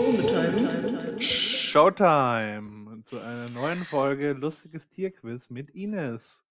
[0.00, 1.22] Ohrenbetäubend.
[1.22, 6.42] Showtime zu einer neuen Folge Lustiges Tierquiz mit Ines.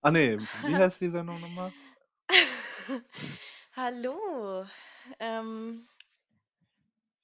[0.00, 1.72] Ah ne, wie heißt die Sendung nochmal?
[3.76, 4.66] Hallo.
[5.20, 5.86] Ähm,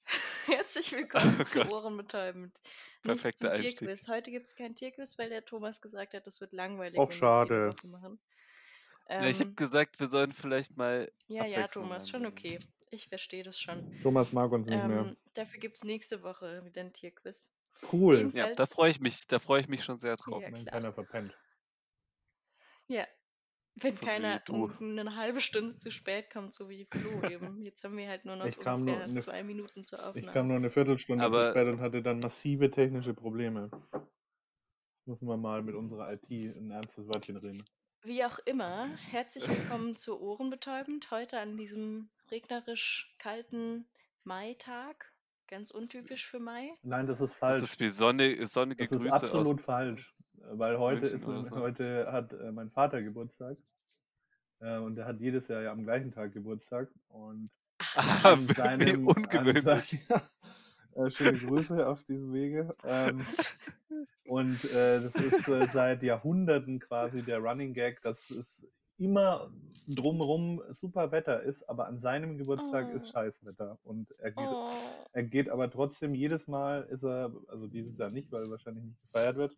[0.47, 1.61] herzlich willkommen Oh zu.
[1.69, 2.61] Ohrenbetäubend.
[3.03, 3.79] Perfekter Einstieg.
[3.79, 4.07] Tierquiz.
[4.07, 7.69] Heute gibt es kein Tierquiz, weil der Thomas gesagt hat, das wird langweilig, das schade.
[7.83, 8.19] machen.
[9.19, 11.11] Ja, ich habe Ähm, gesagt, wir sollen vielleicht mal.
[11.27, 12.57] ja, ja, Thomas, schon okay.
[12.91, 13.99] Ich verstehe das schon.
[14.01, 14.99] Thomas mag uns nicht mehr.
[15.01, 17.51] Ähm, dafür gibt es nächste Woche wieder ein Tierquiz.
[17.93, 18.17] Cool.
[18.17, 20.41] jeden- Ja, da Jedenfalls- freue ich mich, da freue ich mich schon sehr drauf.
[20.41, 20.65] Ja, Wenn klar.
[20.73, 21.37] keiner verpennt.
[22.87, 23.05] Ja.
[23.75, 27.63] Wenn So keiner um eine halbe Stunde zu spät kommt, so wie Flo eben.
[27.63, 30.19] Jetzt haben wir halt nur noch Ich kam nur ungefähr eine- zwei Minuten zur Aufnahme.
[30.27, 33.69] Ich kam nur eine Viertelstunde Aber- zu spät und hatte dann massive technische Probleme.
[35.05, 37.63] Müssen wir mal mit unserer IT ein ernstes Wörtchen reden.
[38.01, 41.09] Wie auch immer, herzlich willkommen zu Ohrenbetäubend.
[41.11, 43.87] Heute an diesem regnerisch kalten
[44.23, 45.11] Maitag.
[45.47, 46.69] Ganz untypisch für Mai.
[46.83, 47.63] Nein, das ist Das falsch.
[47.63, 49.65] ist wie sonne, sonnige Das ist Grüße absolut aus.
[49.65, 50.07] falsch,
[50.51, 51.55] weil heute, ist, so.
[51.57, 53.57] heute hat äh, mein Vater Geburtstag
[54.59, 57.49] äh, und der hat jedes Jahr ja am gleichen Tag Geburtstag und
[57.95, 60.11] Ah, an wie seinem, ungewöhnlich.
[60.11, 60.21] An
[61.07, 62.75] äh, schöne Grüße auf diesem Wege.
[62.83, 63.25] Ähm,
[64.25, 68.63] und äh, das ist äh, seit Jahrhunderten quasi der Running Gag, dass es
[68.99, 69.51] immer
[69.87, 72.97] drumherum super Wetter ist, aber an seinem Geburtstag Oh.
[72.97, 74.69] ist Scheißwetter und er geht Oh,
[75.13, 79.01] er geht aber trotzdem jedes Mal, ist er, also dieses Jahr nicht, weil wahrscheinlich nicht
[79.01, 79.55] gefeiert wird,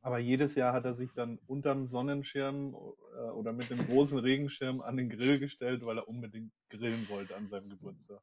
[0.00, 2.74] aber jedes Jahr hat er sich dann unterm Sonnenschirm
[3.16, 7.34] äh, oder mit dem großen Regenschirm an den Grill gestellt, weil er unbedingt grillen wollte
[7.36, 8.20] an seinem Geburtstag.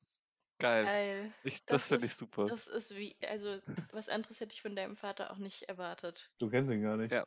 [0.58, 0.86] Geil.
[0.86, 1.32] geil.
[1.44, 2.46] Ich, Das das finde ich super.
[2.46, 3.60] Das ist wie, also
[3.92, 6.32] was anderes hätte ich von deinem Vater auch nicht erwartet.
[6.40, 7.12] Du kennst ihn gar nicht.
[7.12, 7.26] Ja.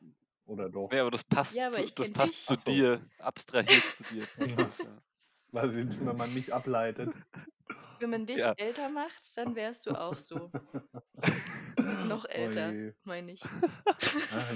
[0.49, 0.91] Oder doch?
[0.91, 4.27] Nee, aber das passt, Ja, aber zu, das passt zu dir, abstrahiert zu dir.
[4.39, 4.73] Ja.
[4.83, 5.03] Ja.
[5.51, 7.15] Weil wenn man nicht ableitet.
[7.99, 8.55] Wenn man dich Ja.
[8.57, 10.53] älter macht, dann wärst du auch so.
[12.09, 13.43] Noch Oh älter, meine ich.
[14.31, 14.55] Ah.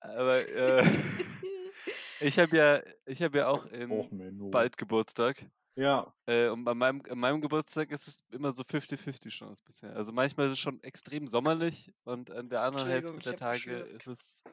[0.00, 0.84] Aber äh,
[2.20, 4.10] ich habe ja, ich habe ja auch in Och,
[4.50, 5.50] bald Geburtstag.
[5.80, 9.96] Ja, Äh, und bei meinem, an meinem Geburtstag ist es immer so 50-50 Chance bisher.
[9.96, 14.06] Also manchmal ist es schon extrem sommerlich und an der anderen Hälfte der Tage ist
[14.06, 14.44] es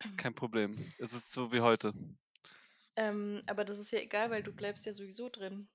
[0.18, 0.76] kein Problem.
[0.98, 1.94] Es ist so wie heute.
[2.96, 5.68] Ähm, aber das ist ja egal, weil du bleibst ja sowieso drin.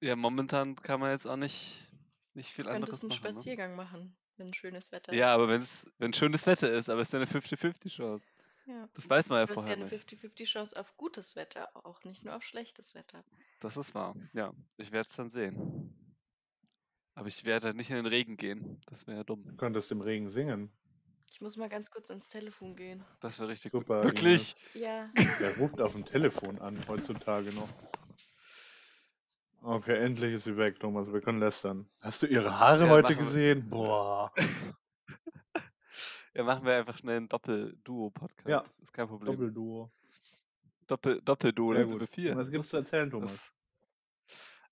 [0.00, 1.88] Ja, momentan kann man jetzt auch nicht,
[2.34, 3.34] nicht viel Du anderes könntest einen machen.
[3.34, 3.40] Ne?
[3.40, 7.14] Spaziergang machen, wenn schönes Wetter Ja, aber wenn's, wenn schönes Wetter ist, aber es ist
[7.14, 8.30] ja eine 50-50 Chance.
[8.66, 8.88] Ja.
[8.94, 10.10] Das weiß man ja Du hast ja vorher eine nicht.
[10.12, 13.24] 50-50 Chance auf gutes Wetter, auch nicht nur auf schlechtes Wetter.
[13.60, 14.14] Das ist wahr.
[14.32, 15.94] Ja, ich werde es dann sehen.
[17.14, 18.80] Aber ich werde halt nicht in den Regen gehen.
[18.86, 19.56] Das wäre ja du dumm.
[19.56, 20.70] könntest im Regen singen.
[21.32, 23.04] Ich muss mal ganz kurz ans Telefon gehen.
[23.20, 24.04] Das wäre richtig Super, gut.
[24.12, 24.54] Wirklich?
[24.74, 27.68] Ja, Wer ruft auf dem Telefon an heutzutage noch?
[29.62, 31.12] Okay, endlich ist sie weg, Thomas.
[31.12, 31.88] Wir können lästern.
[32.00, 33.22] Hast du ihre Haare Ja, heute machen wir.
[33.24, 33.68] gesehen?
[33.68, 34.32] Boah.
[36.40, 38.48] Ja, machen wir einfach schnell einen Doppel-Duo-Podcast.
[38.48, 39.30] Ja, Ist kein Problem.
[39.32, 39.90] Doppelduo.
[40.86, 42.34] Doppel, Doppel-Duo, dann sind wir vier.
[42.34, 43.30] Was gibt's zu erzählen, Thomas?
[43.30, 43.54] das-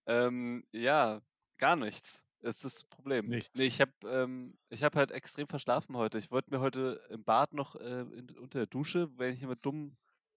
[0.06, 1.20] Ähm, ja,
[1.58, 2.24] gar nichts.
[2.40, 3.26] Das ist das Problem.
[3.26, 3.54] Nichts.
[3.58, 6.16] Nee, ich habe ähm, ich hab halt extrem verschlafen heute.
[6.16, 9.56] Ich wollte mir heute im Bad noch äh, in, unter der Dusche, wenn ich immer
[9.56, 9.94] dumm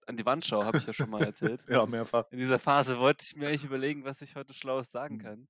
[0.08, 1.64] an die Wand schaue, habe ich ja schon mal erzählt.
[1.70, 2.26] Ja, mehrfach.
[2.32, 5.22] In dieser Phase wollte ich mir eigentlich überlegen, was ich heute Schlaues sagen Mhm.
[5.22, 5.48] kann.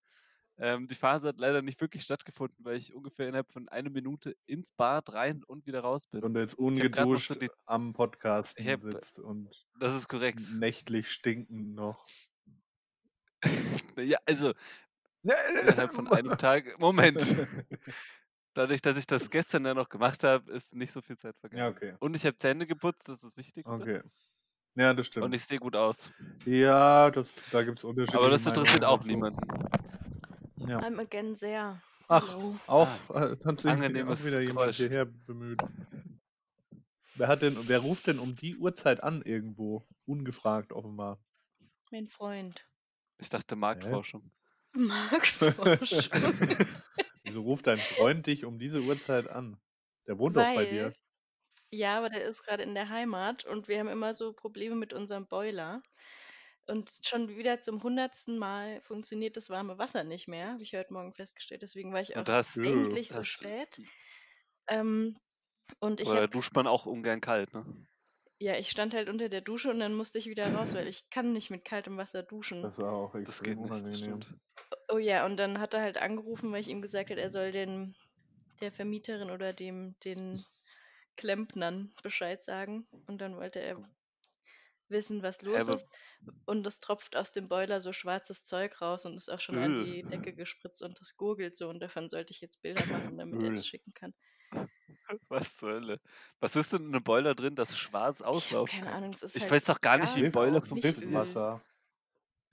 [0.64, 4.38] Ähm, die Phase hat leider nicht wirklich stattgefunden, weil ich ungefähr innerhalb von einer Minute
[4.46, 6.22] ins Bad rein und wieder raus bin.
[6.24, 9.50] Und jetzt ungeduscht so die- am Podcast sitzt und
[9.80, 10.40] Das ist korrekt.
[10.60, 12.06] nächtlich stinkend noch.
[13.98, 14.54] Ja, also
[15.24, 16.80] innerhalb von einem Tag.
[16.80, 17.20] Moment.
[18.54, 21.60] Dadurch, dass ich das gestern ja noch gemacht habe, ist nicht so viel Zeit vergangen.
[21.62, 21.96] Ja, okay.
[22.00, 23.74] Und ich habe Zähne geputzt, das ist das Wichtigste.
[23.76, 24.02] Okay.
[24.76, 25.26] Ja, das stimmt.
[25.26, 26.14] Und ich sehe gut aus.
[26.46, 28.18] ja, das, da gibt es Unterschiede.
[28.18, 29.40] Aber das interessiert auch niemanden.
[30.72, 30.80] Ja.
[30.80, 31.82] I'm again sehr.
[32.08, 32.56] Ach, Hallo.
[32.68, 34.78] auch Ah, äh, hat sich auch angenehmes wieder jemand Geräusch.
[34.78, 35.62] hierher bemüht.
[37.16, 39.86] Wer, hat denn, wer ruft denn um die Uhrzeit an irgendwo?
[40.06, 41.20] Ungefragt offenbar.
[41.92, 42.66] Mein Freund.
[43.20, 44.32] Ich dachte Marktforschung.
[44.74, 46.10] Marktforschung.
[47.24, 49.58] Wieso ruft dein Freund dich um diese Uhrzeit an?
[50.08, 50.86] Der wohnt doch bei dir.
[50.86, 50.96] Weil,
[51.70, 54.94] ja, aber der ist gerade in der Heimat und wir haben immer so Probleme mit
[54.94, 55.82] unserem Boiler.
[56.72, 60.94] Und schon wieder zum hundertsten Mal funktioniert das warme Wasser nicht mehr, habe ich heute
[60.94, 61.62] Morgen festgestellt.
[61.64, 62.66] Deswegen war ich auch Und das, Öh.
[62.66, 63.82] endlich so das- spät.
[64.68, 65.18] Ähm,
[65.80, 67.66] und ich aber da habe, duscht man auch ungern kalt, ne?
[68.40, 71.10] ja, ich stand halt unter der Dusche und dann musste ich wieder raus, weil ich
[71.10, 72.62] kann nicht mit kaltem Wasser duschen.
[72.64, 74.22] Das war auch Das extrem geht nicht, das unangenehm.
[74.22, 74.40] stimmt.
[74.90, 77.52] Oh ja, und dann hat er halt angerufen, weil ich ihm gesagt habe, er soll
[77.52, 77.96] den,
[78.62, 80.44] der Vermieterin oder dem, den
[81.18, 82.88] Klempnern Bescheid sagen.
[83.08, 83.78] Und dann wollte er
[84.92, 85.90] wissen, was los aber ist.
[86.46, 89.78] Und es tropft aus dem Boiler so schwarzes Zeug raus und ist auch schon an
[89.78, 91.70] die Decke gespritzt und das gurgelt so.
[91.70, 94.14] Und davon sollte ich jetzt Bilder machen, damit er das schicken kann.
[95.30, 96.00] was zur Hölle?
[96.40, 98.94] Was ist denn in einem Boiler drin, das schwarz Ich habe auslaufen keine kann?
[98.94, 101.52] Ahnung, es ist Ich halt weiß doch gar nicht, wie Boiler funktionieren.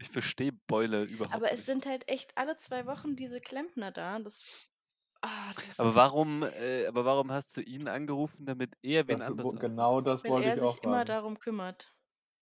[0.00, 1.64] Ich verstehe Boiler überhaupt Aber es nicht.
[1.64, 4.18] sind halt echt alle zwei Wochen diese Klempner da.
[4.18, 4.74] Das,
[5.22, 9.22] das ist Aber warum, äh, aber warum hast du ihn angerufen, damit er wen Das,
[9.22, 11.04] anderes genau das weil wollte er ich sich auch immer fragen.
[11.04, 11.94] darum kümmert.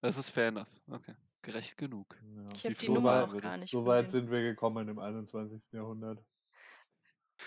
[0.07, 0.69] Das ist fair enough.
[0.89, 1.15] Okay.
[1.43, 2.17] Gerecht genug.
[2.23, 2.53] Ja.
[2.55, 3.71] Ich habe die Flo Nummer auch gar nicht.
[3.71, 5.61] So weit sind wir gekommen im 21.
[5.73, 6.25] Jahrhundert.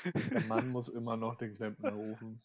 [0.03, 2.41] Der Mann muss immer noch den Klempner rufen.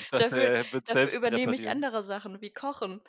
[0.00, 3.00] Ich dachte, Dafür- er wird Dafür selbst übernehme ich andere Sachen wie Kochen.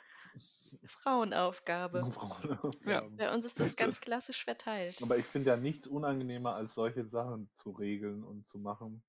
[0.86, 2.10] Frauenaufgabe.
[2.12, 3.16] Frauenaufgaben.
[3.16, 4.96] Bei uns ist das ganz klassisch verteilt.
[5.02, 9.02] Aber ich finde ja nichts unangenehmer, als solche Sachen zu regeln und zu machen.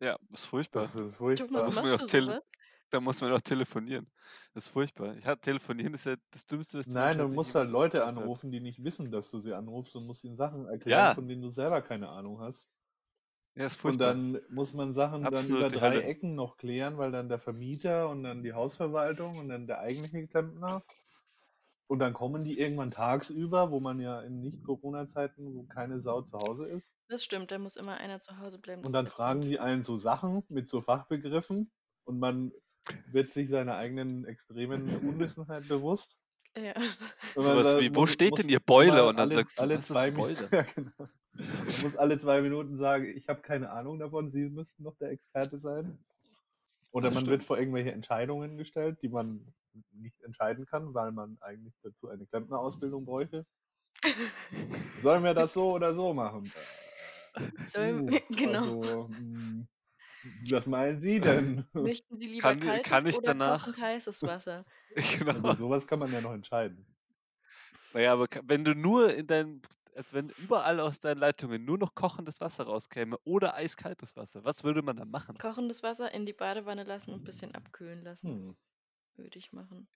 [0.00, 0.88] Ja, ist furchtbar.
[0.92, 1.48] Das ist furchtbar.
[1.48, 2.42] Thomas, muss man machst auch du sowas?
[2.94, 4.06] Da muss man auch telefonieren.
[4.54, 5.16] Das ist furchtbar.
[5.16, 8.52] Ich hab, telefonieren ist ja das Dümmste, was die Nein, du musst halt Leute anrufen,
[8.52, 11.14] die nicht wissen, dass du sie anrufst und musst ihnen Sachen erklären, Ja.
[11.14, 12.76] von denen du selber keine Ahnung hast.
[13.56, 14.14] Ja, ist Und furchtbar.
[14.14, 16.02] dann muss man Sachen dann über drei Hölle.
[16.04, 20.28] Ecken noch klären, weil dann der Vermieter und dann die Hausverwaltung und dann der eigentliche
[20.28, 20.84] Klempner.
[21.88, 26.38] Und dann kommen die irgendwann tagsüber, wo man ja in Nicht-Corona-Zeiten, wo keine Sau zu
[26.38, 26.86] Hause ist.
[27.08, 28.84] Das stimmt, da muss immer einer zu Hause bleiben.
[28.84, 31.72] Und dann fragen die einen so Sachen mit so Fachbegriffen
[32.04, 32.52] und man
[33.10, 36.16] wird sich seiner eigenen extremen Unwissenheit bewusst.
[36.56, 36.74] Ja.
[37.34, 39.08] Sowas wie, wo muss- steht muss denn Ihr Boiler?
[39.08, 40.50] Und dann alle, sagst du, alle was ist zwei Minuten, Boiler?
[40.52, 40.92] ja, genau.
[40.98, 45.10] Man muss alle zwei Minuten sagen, ich habe keine Ahnung davon, Sie müssten doch der
[45.10, 45.98] Experte sein.
[46.92, 47.30] Oder Das man stimmt.
[47.30, 49.42] wird vor irgendwelche Entscheidungen gestellt, die man
[49.94, 53.44] nicht entscheiden kann, weil man eigentlich dazu eine Klempnerausbildung bräuchte.
[55.02, 56.52] Sollen wir das so oder so machen?
[57.68, 58.80] Sollen uh, wir- genau.
[58.82, 59.66] Also, mh,
[60.50, 61.64] was meinen Sie denn?
[61.74, 64.64] Möchten Sie lieber Kann kaltes kann ich oder danach- kochend heißes Wasser?
[64.96, 65.54] Also genau.
[65.54, 66.84] sowas kann man ja noch entscheiden.
[67.92, 69.62] Naja, aber wenn du nur in dein,
[69.94, 74.64] als wenn überall aus deinen Leitungen nur noch kochendes Wasser rauskäme oder eiskaltes Wasser, was
[74.64, 75.36] würde man dann machen?
[75.38, 78.56] Kochendes Wasser in die Badewanne lassen und ein bisschen abkühlen lassen, Hm.
[79.16, 79.86] würde ich machen.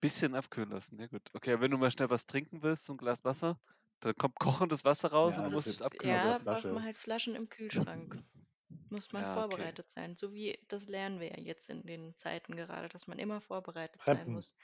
[0.00, 1.22] Bisschen abkühlen lassen, ja gut.
[1.32, 3.58] Okay, wenn du mal schnell was trinken willst, so ein Glas Wasser,
[4.00, 6.44] dann kommt kochendes Wasser raus Ja, und du musst es abkühlen ja, lassen.
[6.44, 6.74] braucht Flasche.
[6.74, 8.16] man halt Flaschen im Kühlschrank.
[8.90, 9.40] Muss man Ja, okay.
[9.48, 10.16] vorbereitet sein.
[10.16, 14.00] So wie das lernen wir ja jetzt in den Zeiten gerade, dass man immer vorbereitet
[14.04, 14.34] sein Preppen.
[14.34, 14.56] muss.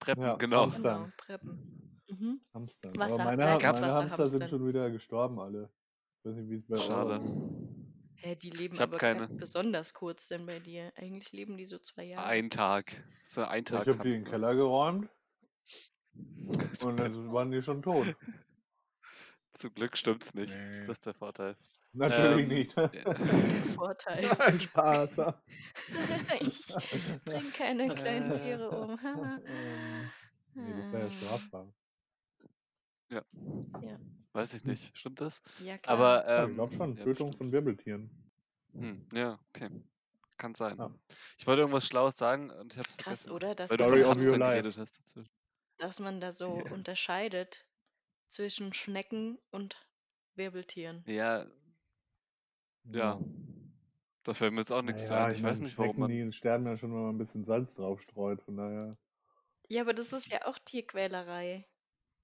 [0.00, 0.62] Preppen, Ja, genau.
[0.62, 0.82] Hamster.
[0.82, 2.02] Genau, preppen.
[2.08, 2.40] Mhm.
[2.54, 2.92] Hamster.
[2.96, 4.48] Wasser, meine, Leitungswasser meine Hamster sind hamstern.
[4.60, 5.70] schon wieder gestorben alle.
[6.20, 7.10] Ich weiß nicht, wie es bei Schade.
[7.12, 7.82] euren-
[8.18, 9.26] Hä, die leben Ich aber keine.
[9.26, 9.38] keine.
[9.38, 10.92] besonders kurz denn bei dir.
[10.96, 12.26] Eigentlich leben die so zwei Jahre.
[12.26, 12.84] Ein Tag.
[13.22, 13.86] So ein Ich Tag.
[13.86, 15.08] habe die in den Keller geräumt
[16.84, 18.16] und dann waren die schon tot.
[19.56, 20.54] Zum Glück stimmt's nicht.
[20.54, 20.86] Nee.
[20.86, 21.56] Das ist der Vorteil.
[21.92, 22.72] Natürlich Ähm, nicht.
[23.74, 24.30] Vorteil.
[24.40, 25.10] Ein Spaß.
[26.40, 26.66] ich
[27.24, 28.34] bring keine kleinen Äh.
[28.40, 29.02] Tiere um.
[29.02, 29.40] Haha.
[29.46, 30.10] Ähm,
[30.54, 31.72] nee, das wäre ja strafbar.
[33.08, 33.22] Ja.
[33.82, 33.98] Ja.
[34.32, 34.96] Weiß ich nicht.
[34.96, 35.42] Stimmt das?
[35.60, 35.96] ja, klar.
[35.96, 38.10] Aber Ja, ähm, ich glaube schon, Tötung von Wirbeltieren.
[38.72, 39.70] Hm, ja, okay.
[40.36, 40.78] Kann sein.
[41.38, 43.30] Ich wollte irgendwas Schlaues sagen und ich hab's Krass, vergessen.
[43.32, 43.54] oder?
[43.54, 44.50] Dass Weil du von of your Hamstern life.
[44.56, 45.30] geredet hast dazwischen.
[45.78, 46.72] dass man da so Ja.
[46.72, 47.65] unterscheidet
[48.28, 49.76] zwischen Schnecken und
[50.34, 51.02] Wirbeltieren.
[51.06, 51.46] Ja,
[52.92, 53.20] ja.
[54.24, 55.32] Da fällt mir jetzt auch nichts Naja, ein.
[55.32, 56.10] Ich, weiß mein, nicht, warum man.
[56.10, 58.42] die sterben ja schon, wenn man ein bisschen Salz drauf streut.
[58.42, 58.90] Von daher.
[59.68, 61.64] Ja, aber das ist ja auch Tierquälerei.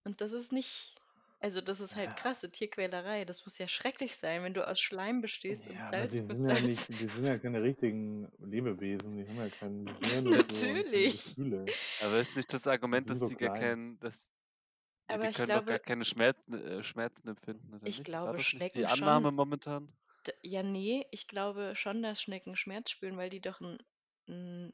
[0.04, 0.94] Und das ist nicht.
[1.38, 2.14] Also, das ist halt Ja.
[2.14, 3.25] krasse Tierquälerei.
[3.25, 6.44] Das muss ja schrecklich sein, wenn du aus Schleim bestehst Ja, und Salz die sind
[6.49, 10.66] ja nicht, die sind ja keine richtigen Lebewesen, die haben ja kein Gehirn und so
[10.66, 11.25] Natürlich.
[11.25, 11.66] Gefühle.
[12.00, 13.99] Aber ist nicht das Argument, dass so die gar keinen.
[14.00, 14.32] Dass,
[15.09, 18.12] ja, Aber die können doch gar keine Schmerzen, äh, Schmerzen empfinden, oder ich nicht?
[18.12, 19.35] War glaube, das nicht die Schnecken Annahme schon.
[19.35, 19.88] momentan?
[20.42, 23.78] Ja, nee, ich glaube schon, dass Schnecken Schmerz spüren, weil die doch ein,
[24.28, 24.73] ein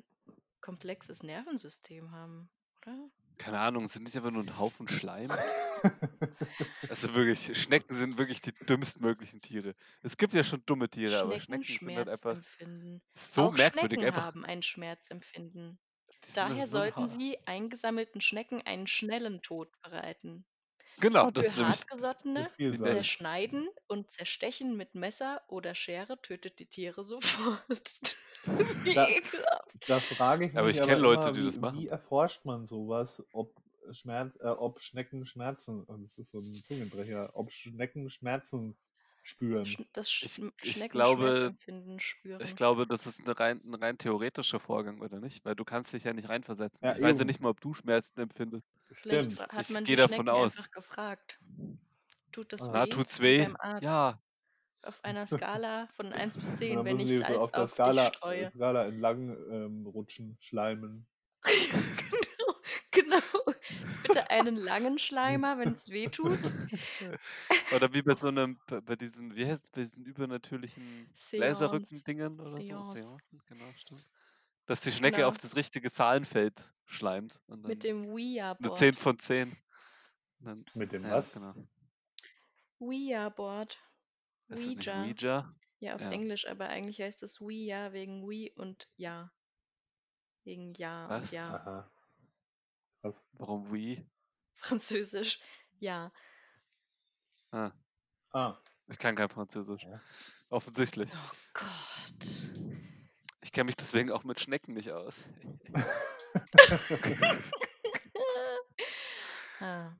[0.60, 2.50] komplexes Nervensystem haben,
[2.82, 3.10] oder?
[3.38, 5.30] Keine Ahnung, sind nicht einfach nur ein Haufen Schleim?
[6.88, 9.76] Also wirklich, Schnecken sind wirklich die dümmsten möglichen Tiere.
[10.02, 12.36] Es gibt ja schon dumme Tiere, aber Schnecken Schnecken sind halt einfach
[13.14, 13.98] so Auch merkwürdig.
[13.98, 15.78] Schnecken Einfach, haben ein Schmerzempfinden.
[16.24, 20.46] Sind Daher ein sollten sie eingesammelten Schnecken einen schnellen Tod bereiten.
[20.98, 21.76] Genau, das Für ist nämlich.
[22.34, 23.08] Das, hartgesottene Salz.
[23.08, 28.00] Zerschneiden und Zerstechen mit Messer oder Schere tötet die Tiere sofort.
[28.84, 29.76] Wie Da- ekelhaft.
[29.86, 31.84] Da frage ich mich Aber ich aber kenn Leute, immer, die wie, das machen.
[31.84, 33.54] Wie erforscht man sowas, ob,
[33.92, 38.76] Schmerz, äh, ob Schnecken Schmerzen, oh, das ist so ein Zungenbrecher, ob Schnecken Schmerzen
[39.28, 39.86] spüren?
[39.92, 41.54] Das Ich- Sch ich Schnecken glaube-
[41.98, 42.40] spüren.
[42.42, 45.44] ich glaube, das ist eine rein, ein rein theoretischer Vorgang, oder nicht?
[45.44, 46.86] Weil du kannst dich ja nicht reinversetzen.
[46.86, 47.26] Ja, ich weiß ja eben.
[47.28, 48.66] nicht mal, ob du Schmerzen empfindest.
[48.92, 49.48] Vielleicht Stimmt.
[49.52, 50.58] hat Ich man geh die davon aus.
[50.58, 51.38] einfach gefragt.
[52.32, 52.70] Tut das Ah.
[52.72, 52.88] Na, weh?
[52.88, 53.48] tut's weh?
[53.80, 54.20] Ja.
[54.82, 57.50] Auf einer Skala von 1 bis Und 10, dann wenn ich die so Salz auf
[57.50, 58.50] der auf Skala, dich streue.
[58.52, 61.06] Skala entlang ähm, rutschen, schleimen.
[61.44, 62.54] genau,
[62.90, 63.54] genau.
[64.02, 66.38] Bitte einen langen Schleimer, wenn es weh tut.
[67.74, 71.36] Oder wie bei so einem, bei diesen, wie heißt es, bei diesen übernatürlichen Seance.
[71.36, 72.56] Laserrücken-Dingern oder so?
[72.58, 72.92] Seance.
[72.92, 74.06] Seancen, genau, stimmt.
[74.66, 75.28] Dass die Schnecke Genau.
[75.28, 77.40] auf das richtige Zahlenfeld schleimt.
[77.46, 78.76] Und dann Mit dem eine Ouija-Board.
[78.76, 79.50] 10 von 10.
[80.40, 81.32] Und dann, Mit dem ja, was?
[81.32, 81.54] genau.
[82.78, 83.78] Ouija-Board.
[84.50, 85.02] Ouija.
[85.02, 85.54] Ouija?
[85.80, 86.10] Ja, auf Ja.
[86.10, 89.30] Englisch, aber eigentlich heißt es Ouija wegen Wii und Ja.
[90.44, 91.30] Wegen Ja und Was?
[91.30, 91.46] Ja.
[91.54, 91.90] Aha.
[93.02, 94.04] Warum Wii?
[94.54, 95.40] Französisch.
[95.78, 96.12] Ja.
[97.50, 97.72] Ah,
[98.32, 98.58] Ah.
[98.88, 99.84] ich kann kein Französisch.
[99.84, 100.00] Ja.
[100.50, 101.10] Offensichtlich.
[101.14, 102.48] Oh Gott.
[103.42, 105.28] Ich kenne mich deswegen auch mit Schnecken nicht aus.
[109.60, 109.92] ah.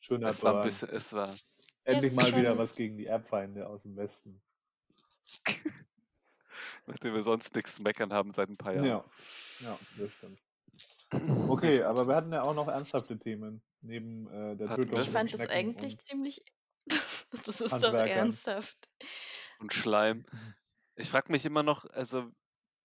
[0.00, 1.32] Schöner Es war ein bisschen, es war.
[1.84, 4.40] Endlich mal wieder was gegen die Erbfeinde aus dem Westen.
[6.86, 8.86] Nachdem wir sonst nichts zu meckern haben seit ein paar Jahren.
[8.86, 9.04] Ja,
[9.60, 10.40] ja, das stimmt.
[11.48, 15.00] Okay, aber wir hatten ja auch noch ernsthafte Themen neben äh, der Tötung wir?
[15.00, 16.42] Ich fand das eigentlich und ziemlich.
[17.46, 18.88] das ist doch ernsthaft.
[19.58, 20.26] Und Schleim.
[20.30, 20.54] Mhm.
[20.96, 22.30] Ich frage mich immer noch, also,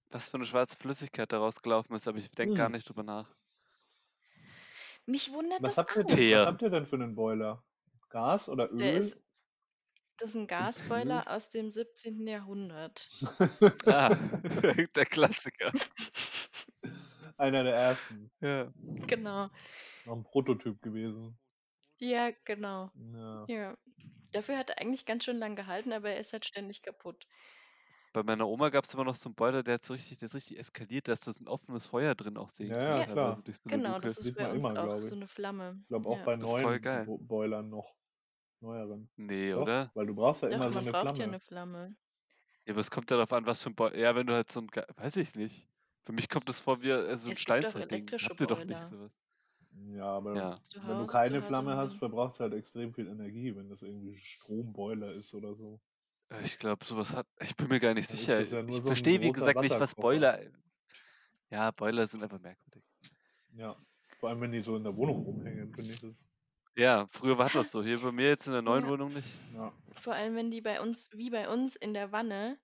[0.10, 2.74] was für eine schwarze Flüssigkeit da rausgelaufen ist, aber ich denke gar Hm.
[2.74, 3.36] nicht drüber nach.
[5.06, 6.08] Mich wundert Was das habt, ihr auch.
[6.08, 7.64] denn, was habt ihr denn für einen Boiler?
[8.10, 8.78] Gas oder Öl?
[8.78, 9.20] Der ist,
[10.18, 10.48] das ist ein.
[10.48, 12.28] Gasboiler aus dem 17.
[12.28, 13.08] Jahrhundert.
[13.86, 14.10] Ah,
[14.96, 15.72] der Klassiker.
[17.40, 18.30] Einer der ersten.
[18.42, 18.72] Ja.
[19.08, 19.50] Genau.
[20.06, 21.38] Noch ein Prototyp gewesen.
[22.00, 22.92] Ja, genau.
[23.14, 23.46] Ja.
[23.48, 23.78] Ja.
[24.32, 27.28] Dafür hat er eigentlich ganz schön lang gehalten, aber er ist halt ständig kaputt.
[28.14, 30.26] Bei meiner Oma gab es immer noch so einen Boiler, der hat so richtig, der
[30.28, 33.06] ist richtig eskaliert, da hast du so ein offenes Feuer drin auch sehen Ja, ja,
[33.06, 33.40] klar.
[33.44, 34.02] durch so eine Genau, Luke.
[34.02, 35.06] das ist Sieht bei man uns immer, auch glaube ich.
[35.06, 35.78] so eine Flamme.
[35.82, 36.24] Ich glaube auch Ja.
[36.26, 37.96] bei neuen Boilern noch.
[38.62, 39.10] Neueren.
[39.16, 39.92] Nee, Doch, oder?
[39.94, 41.20] weil du brauchst ja Doch, immer man so eine braucht Flamme.
[41.20, 41.96] ja eine Flamme.
[42.66, 43.98] Ja, aber es kommt ja darauf an, was für ein Boiler.
[43.98, 45.68] Ja, wenn du halt so ein, Ge- weiß ich nicht.
[46.02, 48.10] Für mich kommt das vor wie äh, so ein Steinzeitding.
[48.24, 49.20] Habt ihr doch nicht sowas.
[49.92, 50.60] Ja, aber Ja.
[50.86, 54.18] Wenn du keine Flamme hast, verbrauchst du halt extrem viel Energie, wenn das irgendwie ein
[54.18, 55.80] Stromboiler ist oder so.
[56.30, 57.28] Äh, Ich glaube, sowas hat.
[57.42, 58.42] Ich bin mir gar nicht sicher.
[58.42, 59.96] ja ich so verstehe, wie gesagt, nicht, was.
[59.96, 60.40] Boiler.
[61.50, 62.84] Ja, Boiler sind einfach merkwürdig.
[63.56, 63.76] Ja.
[64.20, 66.14] Vor allem, wenn die so in der Wohnung rumhängen, finde ich das.
[66.76, 67.84] Ja, früher war das so.
[67.84, 68.90] Hier bei mir jetzt in der neuen Ja.
[68.92, 69.28] Wohnung nicht.
[69.54, 69.74] Ja.
[70.02, 72.58] Vor allem, wenn die bei uns, wie bei uns in der Wanne,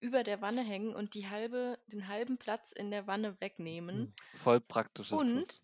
[0.00, 3.96] über der Wanne hängen und die halbe, den halben Platz in der Wanne wegnehmen.
[3.96, 4.12] Hm.
[4.34, 5.62] Voll praktisch ist Und das.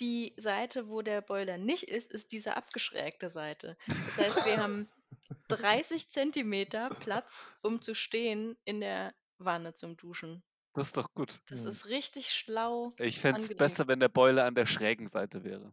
[0.00, 3.76] die Seite, wo der Boiler nicht ist, ist diese abgeschrägte Seite.
[3.86, 4.86] Das heißt, wir haben
[5.48, 10.42] 30 Zentimeter Platz, um zu stehen in der Wanne zum Duschen.
[10.74, 11.40] Das ist doch gut.
[11.48, 11.70] Das Hm.
[11.70, 12.92] ist richtig schlau.
[12.98, 15.72] Ich fände es besser, wenn der Boiler an der schrägen Seite wäre.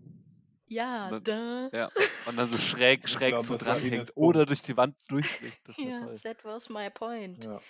[0.68, 1.70] Ja, Na- da.
[1.74, 1.90] Ja.
[2.28, 4.12] Und dann so schräg, schräg glaub, so dranhängt.
[4.16, 5.62] Oder durch die Wand durchbricht.
[5.78, 7.46] Ja, that was my point.
[7.46, 7.62] ja.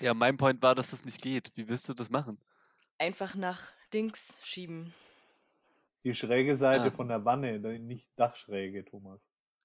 [0.00, 1.52] Ja, mein Point war, dass das nicht geht.
[1.56, 2.38] Wie willst du das machen?
[2.98, 3.60] Einfach nach
[3.92, 4.92] Dings schieben.
[6.04, 6.90] Die schräge Seite Ah.
[6.90, 9.20] von der Wanne, nicht Dachschräge, Thomas.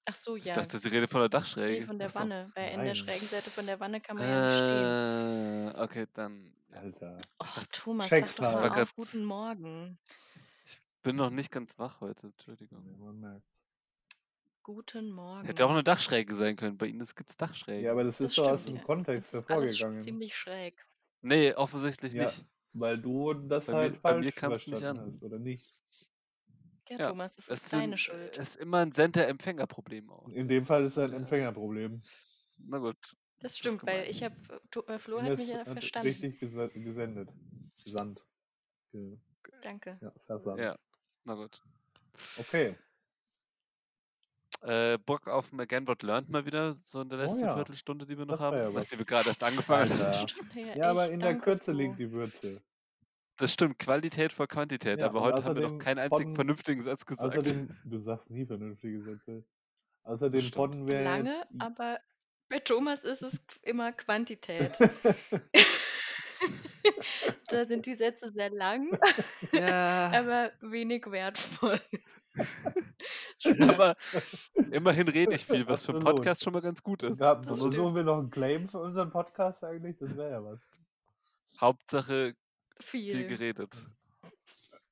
[0.06, 0.54] Ach so, Ich ja.
[0.54, 1.86] dachte, sie redet von der Nee, Dachschräge.
[1.86, 2.20] von der Ach so.
[2.20, 2.96] Wanne, weil in der Nein.
[2.96, 5.68] schrägen Seite von der Wanne kann man ja nicht stehen.
[5.76, 6.52] Äh, okay, dann.
[6.72, 7.18] Alter.
[7.38, 8.76] Oh, Thomas, check's wach doch mal Ich war auf.
[8.76, 9.98] grad- Guten Morgen.
[11.02, 12.84] Bin noch nicht ganz wach heute, Entschuldigung.
[12.90, 13.46] Ja, man merkt.
[14.62, 15.46] Guten Morgen.
[15.46, 16.76] Hätte auch eine Dachschräge sein können.
[16.76, 17.84] Bei Ihnen gibt es Dachschrägen.
[17.84, 18.84] Ja, aber das, Das ist so aus stimmt, dem ja.
[18.84, 20.02] Kontext Das ist alles hervorgegangen.
[20.02, 20.86] ziemlich schräg.
[21.22, 22.24] Nee, offensichtlich Ja.
[22.24, 22.46] nicht.
[22.72, 25.12] Weil du das Bei mir- halt bei falsch mir kam's nicht verstanden an.
[25.12, 25.68] hast, oder nicht?
[26.88, 28.36] Ja, Ja, Thomas, das Es ist deine sind, Schuld.
[28.38, 30.28] es ist immer ein Sender-Empfänger-Problem auch.
[30.28, 32.02] In dem Das Fall ist es ein äh, Empfängerproblem.
[32.58, 32.96] Na gut.
[33.40, 34.10] Das stimmt, weil gemein.
[34.10, 34.34] ich habe,
[34.92, 36.08] äh, Flo hat mich ja hat verstanden.
[36.08, 37.28] richtig gese- gesendet.
[37.84, 38.22] Gesandt.
[38.92, 39.18] Ge
[39.62, 39.98] Danke.
[40.02, 40.60] ja, versandt.
[40.60, 40.78] Ja,
[41.24, 41.62] na gut.
[42.36, 42.76] Okay.
[44.62, 47.54] Äh, Bock auf Again What Learned mal wieder, so in der Oh letzten ja.
[47.54, 48.74] Viertelstunde, die wir noch Das haben, ja was.
[48.84, 50.26] nachdem wir gerade erst angefangen haben.
[50.54, 52.60] Ja, Ja, aber in der Kürze liegt die Würze.
[53.38, 56.82] Das stimmt, Qualität vor Quantität, Ja, aber heute haben wir noch keinen einzigen podden- vernünftigen
[56.82, 57.38] Satz gesagt.
[57.38, 59.44] Außerdem, du sagst nie vernünftige Sätze.
[60.02, 61.98] Außerdem podden wir Lange, jetzt aber
[62.50, 64.76] bei Thomas ist es immer Quantität.
[67.48, 68.90] da sind die Sätze sehr lang,
[69.52, 71.80] ja, aber wenig wertvoll.
[73.60, 73.96] aber
[74.70, 76.16] immerhin rede ich viel, was für einen Absolut.
[76.16, 77.20] Podcast schon mal ganz gut ist.
[77.20, 79.96] Ja, versuchen wir noch einen Claim für unseren Podcast eigentlich?
[79.98, 80.60] Das wäre ja was.
[81.60, 82.34] Hauptsache
[82.78, 83.26] viel Viel.
[83.26, 83.76] geredet.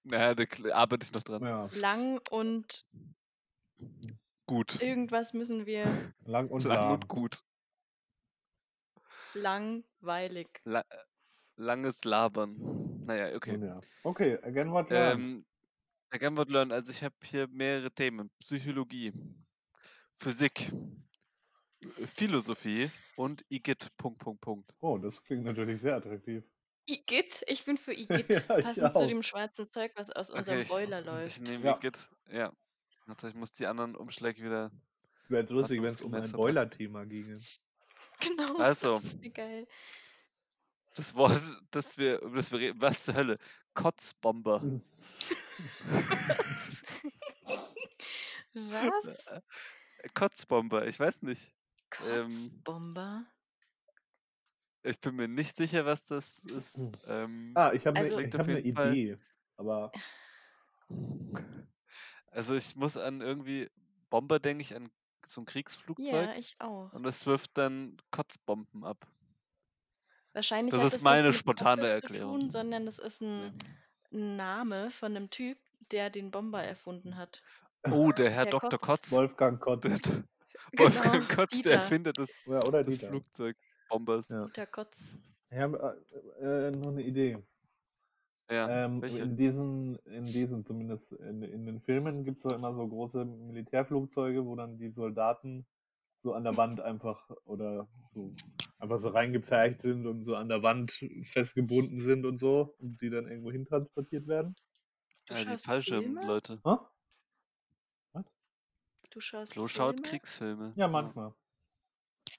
[0.04, 0.44] Naja, da
[0.74, 1.42] arbeite ich noch dran.
[1.42, 2.84] Ja, Lang und
[4.46, 4.80] Gut.
[4.80, 5.84] irgendwas müssen wir
[6.24, 7.42] lang und Lang und gut.
[9.34, 10.48] langweilig.
[10.64, 10.82] La
[11.56, 13.04] langes Labern.
[13.04, 13.58] Naja, okay.
[13.60, 13.80] Ja.
[14.04, 15.44] Okay, again what learned.
[16.10, 18.30] Ähm, Again What Learn, also ich habe hier mehrere Themen.
[18.40, 19.12] Psychologie,
[20.14, 20.72] Physik,
[21.80, 23.96] äh, Philosophie und Igitt.
[23.96, 24.74] Punkt, Punkt, Punkt.
[24.80, 26.42] Oh, das klingt natürlich sehr attraktiv.
[26.86, 28.28] Igitt, ich bin für Igitt.
[28.30, 31.40] Ja, ich Passend zu dem schwarzen Zeug, was aus unserem Okay, ich, Boiler ich läuft.
[31.42, 31.76] nehme Ja.
[31.76, 32.08] Igitt.
[32.30, 32.52] Ja.
[33.06, 34.70] Also ich muss die anderen Umschläge wieder.
[35.28, 36.32] Wäre jetzt lustig, wenn es um ein.
[36.32, 37.38] Boiler-Thema ginge.
[38.20, 38.56] Genau.
[38.56, 38.98] Also.
[38.98, 39.68] Das wäre geil.
[40.96, 42.80] Das Wort, das wir, über das wir reden.
[42.80, 43.38] Was zur Hölle?
[43.74, 44.60] Kotzbomber.
[48.54, 49.06] Was?
[49.26, 49.40] Äh,
[50.14, 51.52] Kotzbomber, ich weiß nicht.
[52.06, 53.24] Ähm, Kotzbomber?
[54.82, 56.78] Ich bin mir nicht sicher, was das ist.
[56.78, 56.92] Hm.
[57.06, 59.18] Ähm, Ah, ich habe Also- eine klingt hab auf ne jeden Fall- Idee.
[59.56, 59.92] Aber
[62.30, 63.70] Also ich muss an irgendwie
[64.10, 64.90] Bomber, denke ich, an
[65.26, 66.92] so ein Kriegsflugzeug Ja, ich auch.
[66.92, 69.06] und es wirft dann Kotzbomben ab.
[70.32, 72.38] Wahrscheinlich Das hat ist das meine spontane Erklärung.
[72.40, 73.52] Tun, sondern das ist ein
[74.10, 75.58] Name von einem Typ,
[75.92, 77.42] der den Bomber erfunden hat.
[77.90, 78.70] Oh, der Herr Der Dr.
[78.78, 79.10] Kotz.
[79.10, 79.12] Kotz.
[79.12, 79.82] Wolfgang Kotz.
[79.82, 79.98] Der-
[80.72, 81.70] Genau, Wolfgang Kotz, der Dieter.
[81.72, 83.12] Erfinder des, Ja, oder des Dieter.
[83.12, 84.28] Flugzeugbombers.
[84.30, 84.44] Ja.
[84.46, 85.16] Dieter Kotz.
[85.50, 85.98] Ich habe
[86.40, 87.38] äh, äh, noch eine Idee.
[88.50, 92.74] Ja, Ähm, in diesen, in diesen, zumindest in, in den Filmen gibt es doch immer
[92.74, 95.64] so große Militärflugzeuge, wo dann die Soldaten
[96.22, 98.34] so an der Wand einfach oder so
[98.78, 100.92] einfach so reingepfercht sind und so an der Wand
[101.32, 104.54] festgebunden sind und so und die dann irgendwo hin transportiert werden.
[105.26, 106.26] Du Ja, die schaust Fallschirmen, Filme?
[106.26, 106.60] Leute.
[106.64, 106.76] Hä?
[109.10, 110.08] Du schaust Flo schaut Filme?
[110.08, 110.72] Kriegsfilme.
[110.76, 111.32] Ja, manchmal.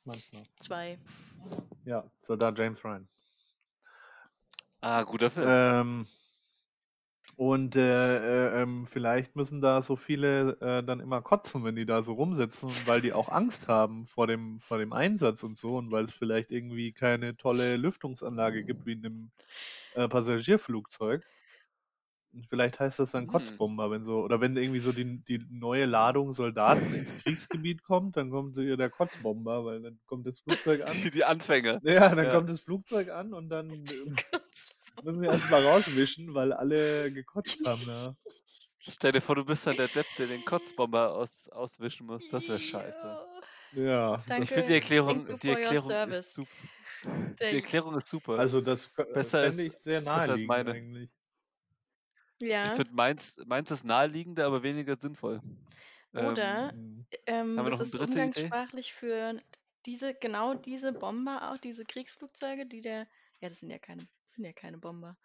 [0.06, 0.44] Manchmal.
[0.56, 1.00] Zwei.
[1.86, 3.08] Ja, Soldat James Ryan.
[4.82, 5.48] Ah, guter Film.
[5.50, 6.08] Ähm,
[7.40, 11.86] und äh, äh, ähm, vielleicht müssen da so viele äh, dann immer kotzen, wenn die
[11.86, 15.78] da so rumsitzen, weil die auch Angst haben vor dem, vor dem Einsatz und so
[15.78, 19.32] und weil es vielleicht irgendwie keine tolle Lüftungsanlage gibt wie in einem
[19.94, 21.26] äh, Passagierflugzeug.
[22.32, 23.28] Und vielleicht heißt das dann Hm.
[23.28, 28.18] Kotzbomber, wenn so, oder wenn irgendwie so die, die neue Ladung Soldaten ins Kriegsgebiet kommt,
[28.18, 31.04] dann kommt hier der Kotzbomber, weil dann kommt das Flugzeug an.
[31.04, 31.82] Die, die Anfänger.
[31.82, 32.30] Ja, dann Ja.
[32.30, 34.24] kommt das Flugzeug an und dann ähm,
[35.04, 38.16] müssen wir erstmal rauswischen, weil alle gekotzt haben da.
[38.80, 42.28] Stell dir vor, du bist dann der Depp, der den Kotzbomber aus, auswischen muss.
[42.30, 43.08] Das wäre scheiße.
[43.08, 43.26] Ja.
[43.72, 44.44] Ja, Danke.
[44.44, 46.50] Ich finde die Erklärung, die Erklärung ist super.
[47.04, 48.40] Die Thank- Erklärung ist super.
[48.40, 50.72] also das k- Besser als- ich sehr naheliegend meine.
[50.72, 51.10] eigentlich.
[52.42, 52.66] Ja.
[52.66, 55.40] Ich finde meins, meins ist naheliegender, aber weniger sinnvoll.
[56.14, 57.06] Oder Hm.
[57.28, 58.24] ähm, haben wir das noch eine ist dritte Idee?
[58.24, 59.40] umgangssprachlich für
[59.86, 63.08] diese, genau diese Bomber auch, diese Kriegsflugzeuge, die der,
[63.42, 65.18] ja, das sind ja keine, das sind ja keine Bomber,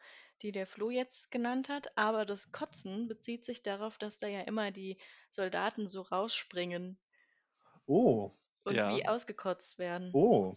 [0.43, 4.41] die der Flo jetzt genannt hat, aber das Kotzen bezieht sich darauf, dass da ja
[4.43, 4.99] immer die
[5.31, 6.99] Soldaten so rausspringen
[7.87, 8.31] Oh,
[8.65, 8.89] und Ja.
[8.89, 10.13] wie ausgekotzt werden.
[10.15, 10.57] oh,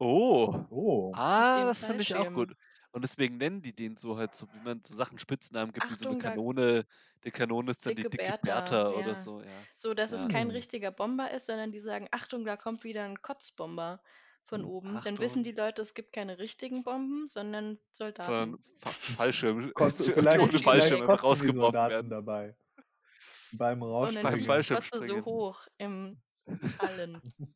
[0.00, 1.12] Oh, oh.
[1.14, 2.54] ah, das finde ich auch gut.
[2.92, 5.94] Und deswegen nennen die den so halt so, wie man so Sachen Spitznamen gibt, wie
[5.94, 6.84] so eine Achtung, Kanone.
[7.24, 8.90] Die Kanone ist dann die Dicke Bertha, Bertha ja.
[8.90, 9.68] oder so, ja.
[9.76, 10.28] So, dass es Ja.
[10.28, 10.50] kein Hm.
[10.50, 14.02] richtiger Bomber ist, sondern die sagen, Achtung, da kommt wieder ein Kotzbomber
[14.48, 15.00] von Hm, oben.
[15.04, 15.42] Dann wissen Achtung.
[15.44, 18.22] die Leute, es gibt keine richtigen Bomben, sondern Soldaten.
[18.32, 22.10] Sondern Fa Fallschirm, Kotzt, die vielleicht, ohne Fallschirm die rausgeworfen Soldaten werden.
[22.10, 22.56] dabei.
[23.52, 24.24] Beim Und dann.
[25.00, 26.20] Kotze so hoch im
[26.78, 27.20] Fallen.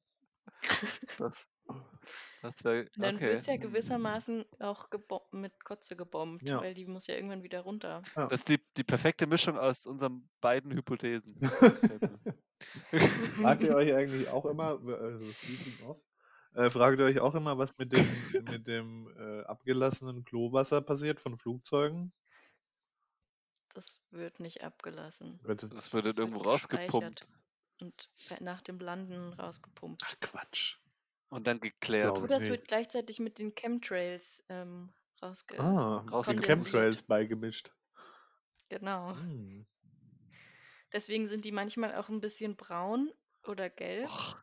[1.19, 1.49] Das,
[2.41, 3.25] das wäre, Und dann okay.
[3.31, 4.89] wird es ja gewissermaßen auch
[5.33, 6.61] mit Kotze gebombt, Ja.
[6.61, 8.03] weil die muss ja irgendwann wieder runter.
[8.15, 8.27] Ja.
[8.29, 11.41] Das ist die, die perfekte Mischung aus unseren beiden Hypothesen.
[13.41, 15.97] Fragt ihr euch eigentlich auch immer, also speaking of,
[16.55, 18.07] äh, fragt ihr euch auch immer, was mit dem,
[18.51, 22.13] mit dem äh, abgelassenen Klowasser passiert von Flugzeugen?
[23.75, 27.29] Das wird nicht abgelassen Wird- Das wird dann Das wird irgendwo rausgepumpt
[27.81, 28.11] und
[28.41, 30.03] nach dem Landen rausgepumpt.
[30.05, 30.77] Ach Quatsch.
[31.31, 32.15] und dann geklärt.
[32.15, 35.59] Glaube Oder es wird gleichzeitig mit den Chemtrails ähm, rausge...
[35.59, 36.45] Ah, kondensiert.
[36.45, 37.73] Chemtrails beigemischt.
[38.69, 39.17] Genau.
[39.17, 39.67] Hm.
[40.93, 43.11] Deswegen sind die manchmal auch ein bisschen braun
[43.47, 44.43] oder gelb, Och,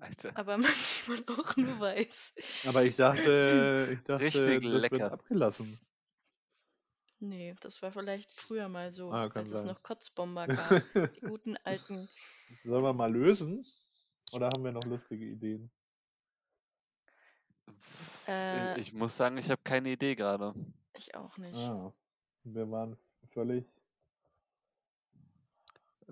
[0.00, 0.36] Alter.
[0.36, 2.34] aber manchmal auch nur weiß.
[2.66, 5.12] Aber ich dachte, ich dachte, Richtig das wird lecker.
[5.12, 5.78] abgelassen.
[7.18, 9.66] Nee, das war vielleicht früher mal so, Ah, als es sein.
[9.66, 10.82] noch Kotzbomber gab.
[11.14, 12.08] Die guten alten.
[12.64, 13.66] Sollen wir mal lösen?
[14.32, 15.70] Oder haben wir noch lustige Ideen?
[18.26, 20.54] Äh, ich, ich muss sagen, ich habe keine Idee gerade.
[20.94, 21.56] Ich auch nicht.
[21.56, 21.92] Ah,
[22.44, 22.96] wir waren
[23.32, 23.66] völlig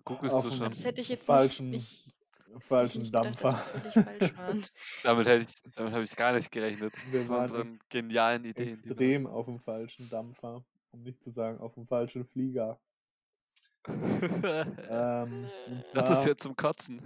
[0.05, 0.71] Googlest du schon?
[0.71, 2.15] Das hätte ich jetzt falschen, nicht,
[2.61, 3.53] falschen gedacht, Dampfer.
[4.37, 4.65] waren.
[5.03, 6.93] Damit hätte ich, damit habe ich gar nicht gerechnet.
[7.11, 8.81] Wir Von waren unseren genialen Ideen.
[8.83, 12.79] die wir- extrem auf dem falschen Dampfer, um nicht zu sagen auf dem falschen Flieger.
[14.91, 15.49] Ähm,
[15.95, 17.01] das ist jetzt zum Kotzen.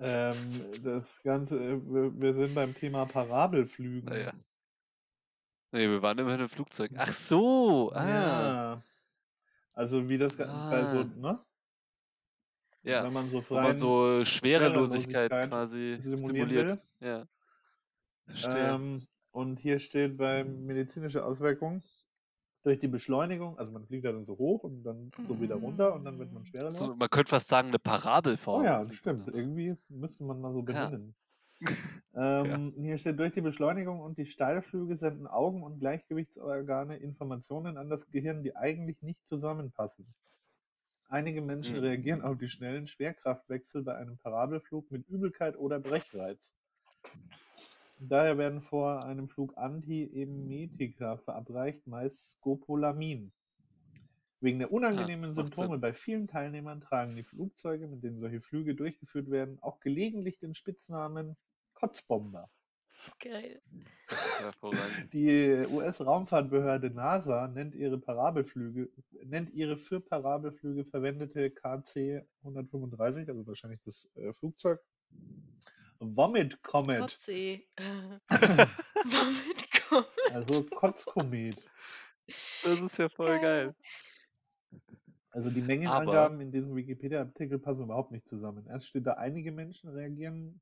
[0.00, 0.36] ähm,
[0.82, 4.08] das Ganze, äh, wir, wir sind beim Thema Parabelflügen.
[4.08, 4.32] Naja.
[5.72, 6.90] Nee, wir waren immerhin im Flugzeug.
[6.96, 8.08] Ach so, ah.
[8.08, 8.82] Ja.
[9.72, 11.04] Also wie das Ga- bei so, Ah.
[11.16, 11.38] ne?
[12.82, 16.78] Ja, Wenn man so wo man so Schwerelosigkeit quasi simuliert.
[17.00, 17.26] Ja.
[18.54, 21.82] Ähm, Und hier steht bei medizinische Auswirkungen
[22.62, 25.94] durch die Beschleunigung, also man fliegt ja dann so hoch und dann so wieder runter
[25.94, 26.78] und dann wird man schwerelos.
[26.78, 28.64] So, man könnte fast sagen, eine Oh Parabelform.
[28.64, 29.28] ja, fliegt stimmt.
[29.28, 29.34] dann.
[29.34, 30.86] Irgendwie müsste man mal so Ja.
[30.86, 31.14] benennen.
[32.12, 37.88] Ähm, Hier steht, durch die Beschleunigung und die Steilflüge senden Augen- und Gleichgewichtsorgane Informationen an
[37.88, 40.12] das Gehirn, die eigentlich nicht zusammenpassen.
[41.10, 41.80] Einige Menschen Hm.
[41.80, 46.54] reagieren auf die schnellen Schwerkraftwechsel bei einem Parabelflug mit Übelkeit oder Brechreiz.
[48.00, 53.32] Daher werden vor einem Flug Antiemetika verabreicht, meist Scopolamin.
[54.40, 58.74] Wegen der unangenehmen Ah, Symptome bei vielen Teilnehmern tragen die Flugzeuge, mit denen solche Flüge
[58.74, 61.38] durchgeführt werden, auch gelegentlich den Spitznamen
[61.72, 62.50] Kotzbomber.
[63.20, 63.60] Geil.
[64.08, 65.12] Das ist hervorragend.
[65.12, 68.90] Die US-Raumfahrtbehörde NASA nennt ihre Parabelflüge,
[69.24, 74.80] nennt ihre für Parabelflüge verwendete KC-135, also wahrscheinlich das äh, Flugzeug,
[76.00, 77.66] Vomit Comet, Kotzsee.
[78.28, 80.08] Womit kommt?
[80.32, 81.56] also Kotzkomet.
[82.62, 83.74] Das ist ja voll geil.
[85.32, 88.66] Also die Mengenangaben in diesem Wikipedia-Artikel passen überhaupt nicht zusammen.
[88.66, 90.60] Erst steht da, einige Menschen reagieren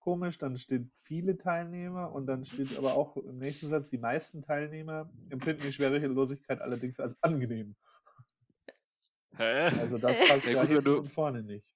[0.00, 4.42] komisch, dann steht viele Teilnehmer und dann steht aber auch im nächsten Satz, die meisten
[4.42, 7.76] Teilnehmer empfinden die Schwerelosigkeit allerdings als angenehm.
[9.38, 9.70] Hä?
[9.76, 11.66] Also das passt Ja, gut, hinten du- vorne nicht.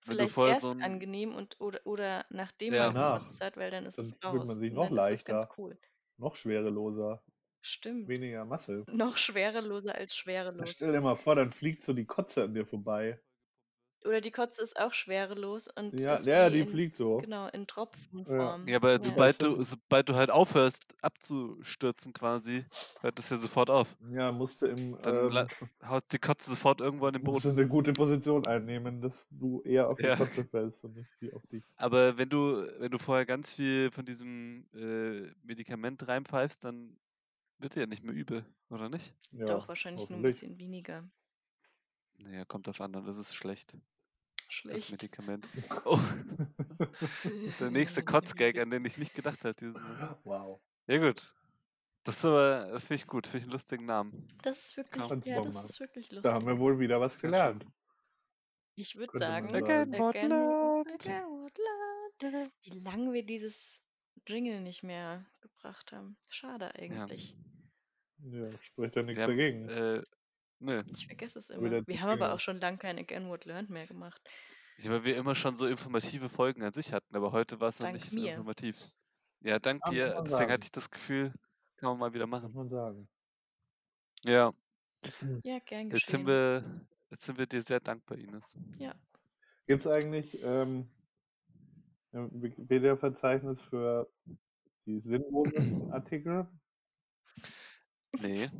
[0.00, 2.76] Vielleicht vorher erst so ein, angenehm und oder, oder nachdem Ja.
[2.76, 2.94] man Danach.
[2.94, 4.60] gekotzt hat, weil dann ist Dann es fühlt man raus.
[4.60, 5.56] sich noch dann ist das ganz leichter.
[5.56, 5.78] cool.
[6.18, 7.24] Noch schwereloser,
[7.62, 8.10] Stimmt.
[8.10, 8.88] weniger Masse.
[8.88, 10.76] Noch schwereloser als schwerelos.
[10.76, 13.20] Stell dir mal vor, dann fliegt so die Kotze an dir vorbei.
[14.04, 17.26] Oder die Kotze ist auch schwerelos und Ja, ist ja, wie die in, fliegt so.
[17.26, 18.68] Genau, in Tropfenform.
[18.68, 19.02] ja, aber Ja.
[19.02, 22.64] sobald du, sobald du halt aufhörst abzustürzen quasi,
[23.00, 23.96] hört das ja sofort auf.
[24.00, 25.50] Ja, musste im Dann ähm,
[25.84, 27.44] haut die Kotze sofort irgendwo an den musst Boden.
[27.44, 30.16] du eine gute Position einnehmen, dass du eher auf die Ja.
[30.16, 31.64] Kotze fällst und nicht die auf dich.
[31.76, 36.98] Aber wenn du, wenn du vorher ganz viel von diesem äh, Medikament reinpfeifst, dann
[37.58, 39.14] wird dir ja nicht mehr übel, oder nicht?
[39.32, 41.10] Ja, Doch, wahrscheinlich nur ein bisschen weniger.
[42.22, 44.90] Naja, kommt auf an, dann ist es schlecht, das Schlecht.
[44.90, 45.48] Medikament.
[45.84, 45.98] Oh,
[47.60, 49.74] der nächste Kotzgag, an den ich nicht gedacht hatte.
[50.24, 50.60] Wow.
[50.86, 51.34] Ja gut.
[52.04, 54.26] Das ist aber, das finde ich gut, finde ich einen lustigen Namen.
[54.42, 55.68] Das ist wirklich, ja, das machen.
[55.68, 56.22] ist wirklich lustig.
[56.22, 57.66] Da haben wir wohl wieder was gelernt.
[58.74, 59.54] Ich würde sagen.
[59.54, 61.50] Again, what again.
[62.62, 63.82] Wie lange wir dieses
[64.26, 66.16] Jingle nicht mehr gebracht haben.
[66.28, 67.36] Schade eigentlich.
[68.18, 69.68] Ja, spricht ja nichts Wir haben, dagegen.
[69.68, 70.02] äh,
[70.60, 70.82] nö.
[70.92, 71.86] Ich vergesse es Wieder immer.
[71.86, 74.20] Wir haben aber auch schon lange kein Again What Learned mehr gemacht.
[74.78, 77.78] Ja, weil wir immer schon so informative Folgen an sich hatten, aber heute war es
[77.78, 78.78] Dank nicht so informativ.
[79.40, 80.08] Ja, dank dir.
[80.08, 80.52] Deswegen sagen.
[80.52, 81.34] hatte ich das Gefühl,
[81.76, 82.52] kann man mal wieder machen.
[82.54, 83.08] man sagen.
[84.24, 84.52] Ja,
[85.44, 86.26] Ja, gern jetzt sind geschehen.
[86.26, 88.56] wir, jetzt sind wir dir sehr dankbar, Ines.
[88.78, 88.94] Ja.
[89.66, 90.90] Gibt es eigentlich ähm,
[92.12, 94.10] ein Wikipedia-Verzeichnis für
[94.86, 96.48] die sinnlosen Artikel?
[98.20, 98.50] Nee,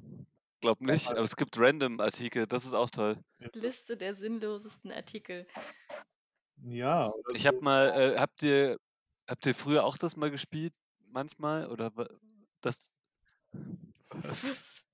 [0.61, 3.17] glaub nicht, aber es gibt Random-Artikel, das ist auch toll.
[3.55, 5.47] Liste der sinnlosesten Artikel.
[6.63, 7.49] Ja, Ich so.
[7.49, 8.79] hab mal, äh, habt ihr,
[9.29, 10.75] habt ihr früher auch das mal gespielt?
[11.09, 11.67] Manchmal?
[11.69, 11.91] Oder
[12.61, 12.99] das?
[14.11, 14.85] Was?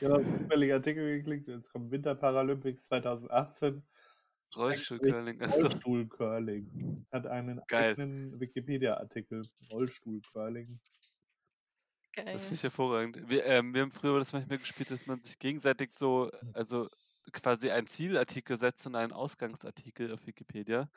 [0.00, 1.46] Ja, auf zufällige Artikel geklickt.
[1.46, 3.82] Jetzt kommt Winter Paralympics 2018.
[4.56, 5.40] Rollstuhlcurling.
[5.40, 7.06] Rollstuhl-Curling.
[7.12, 7.92] Hat einen Geil.
[7.92, 9.48] eigenen Wikipedia-Artikel.
[9.70, 10.80] Rollstuhl-Curling.
[12.12, 12.32] Geil.
[12.32, 13.28] Das finde ich hervorragend.
[13.28, 16.88] Wir, ähm, wir haben früher das manchmal gespielt, dass man sich gegenseitig so, also
[17.32, 20.90] quasi einen Zielartikel setzt und einen Ausgangsartikel auf Wikipedia.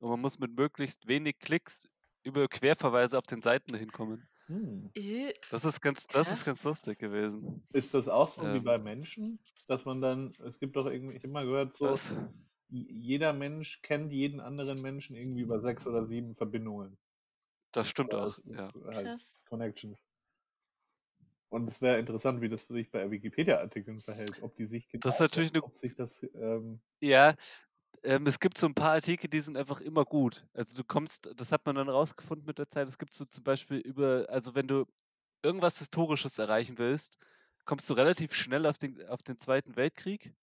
[0.00, 1.88] Und man muss mit möglichst wenig Klicks
[2.22, 4.26] über Querverweise auf den Seiten hinkommen.
[4.46, 4.90] Hm.
[4.94, 7.62] Äh, Das ist ganz, das ist ganz lustig gewesen.
[7.72, 8.64] Ist das auch so wie Ähm.
[8.64, 9.38] bei Menschen?
[9.66, 12.14] Dass man dann, es gibt doch irgendwie, ich habe mal gehört, so, Was?
[12.68, 16.98] jeder Mensch kennt jeden anderen Menschen irgendwie über sechs oder sieben Verbindungen.
[17.72, 18.70] Das stimmt Oder auch, ja.
[18.86, 19.40] Halt krass.
[21.54, 24.38] Und es wäre interessant, wie das sich bei Wikipedia-Artikeln verhält.
[24.42, 27.34] Ob die sich Das ist natürlich 'ne- ob sich das, ähm, Ja,
[28.04, 30.46] ähm, es gibt so ein paar Artikel, die sind einfach immer gut.
[30.54, 33.44] Also du kommst, das hat man dann rausgefunden mit der Zeit, es gibt so zum
[33.44, 34.86] Beispiel über, also wenn du
[35.44, 37.18] irgendwas Historisches erreichen willst,
[37.66, 40.34] kommst du relativ schnell auf den, auf den Zweiten Weltkrieg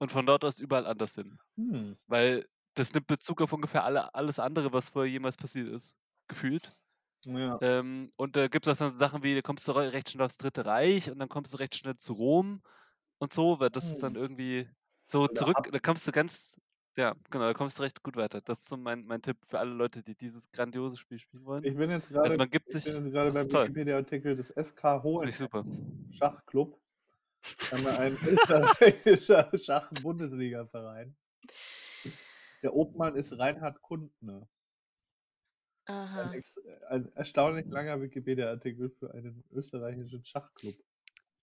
[0.00, 1.38] und von dort aus überall anders hin.
[1.56, 5.96] hm, Weil das nimmt Bezug auf ungefähr alle, alles andere, was vorher jemals passiert ist,
[6.28, 6.81] gefühlt.
[7.24, 7.58] Ja.
[7.62, 10.24] Ähm, und da gibt es auch so Sachen wie, da kommst du re- recht schnell
[10.24, 12.62] aufs Dritte Reich und dann kommst du recht schnell zu Rom
[13.18, 14.22] und so, weil das ist dann Hm.
[14.22, 14.68] irgendwie
[15.04, 16.56] so Oder zurück, ab- da kommst du ganz,
[16.96, 18.40] ja, genau, da kommst du recht gut weiter.
[18.40, 21.64] Das ist so mein, mein Tipp für alle Leute, die dieses grandiose Spiel spielen wollen.
[21.64, 23.44] Ich bin jetzt gerade man gibt ich sich- bin jetzt gerade beim.
[23.68, 25.32] Wikipedia-Artikel des SK Hohen.
[26.12, 26.78] Schachclub.
[27.72, 31.16] Ein österreichischer Schach-Bundesliga-Verein.
[32.62, 34.46] Der Obmann ist Reinhard Kundner.
[35.86, 36.32] Ein, Aha.
[36.34, 36.52] ex
[36.88, 40.74] ein erstaunlich langer Wikipedia-Artikel für einen österreichischen Schachclub.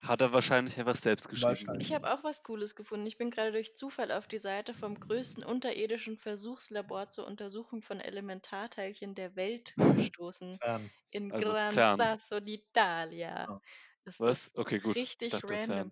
[0.02, 1.50] Hat er wahrscheinlich einfach selbst geschrieben.
[1.50, 1.90] Wahrscheinlich.
[1.90, 3.06] Ich habe auch was Cooles gefunden.
[3.06, 8.00] Ich bin gerade durch Zufall auf die Seite vom größten unterirdischen Versuchslabor zur Untersuchung von
[8.00, 10.54] Elementarteilchen der Welt gestoßen.
[10.54, 10.90] CERN.
[11.12, 11.98] In Also Gran CERN.
[11.98, 13.50] Sasso d'Italia.
[13.50, 13.62] Ah.
[14.06, 14.56] Ist Was?
[14.56, 14.96] Okay, gut.
[14.96, 15.92] Ich richtig random.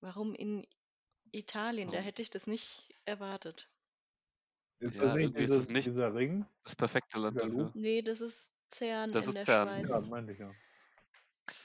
[0.00, 0.66] Warum in
[1.30, 1.88] Italien?
[1.88, 2.04] Da Warum?
[2.06, 3.68] hätte ich das nicht erwartet.
[4.82, 6.44] Ist Ja, das nicht, ist dieses, es nicht- dieser Ring?
[6.64, 7.70] Das perfekte Land dafür.
[7.74, 9.68] Nee, das ist CERN Das in ist der CERN.
[9.68, 9.82] Schweiz.
[9.88, 10.50] Ja, das meinte ich ja.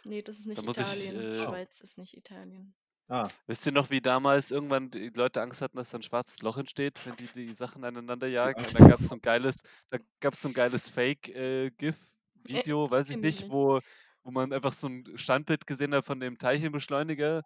[0.06, 1.34] Nee, das ist nicht Da muss ich, Italien.
[1.34, 2.74] äh, Schweiz ist nicht Italien.
[3.10, 6.42] Ah, Wisst ihr noch, wie damals irgendwann die Leute Angst hatten, dass da ein schwarzes
[6.42, 8.60] Loch entsteht, wenn die die Sachen aneinander jagen?
[8.64, 12.92] Und dann gab es so ein geiles, da gab es so ein geiles Fake-GIF-Video, das
[12.92, 13.52] weiß ich kenn ich nicht, nicht.
[13.52, 13.80] wo,
[14.24, 17.44] wo man einfach so ein Standbild gesehen hat von dem Teilchenbeschleuniger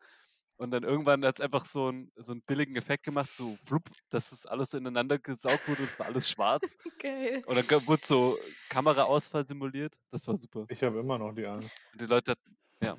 [0.61, 3.89] und dann irgendwann hat es einfach so, ein, so einen billigen Effekt gemacht, so flupp,
[4.09, 6.77] dass es alles so ineinander gesaugt wurde und es war alles schwarz.
[6.99, 7.41] Geil.
[7.47, 8.37] Und dann wurde so
[8.69, 9.97] Kameraausfall simuliert.
[10.11, 10.65] Das war super.
[10.69, 11.75] ich habe immer noch die Angst.
[11.93, 12.95] Und die Leute hatten, ja.